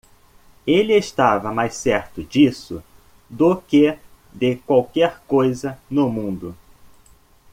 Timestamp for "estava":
0.93-1.53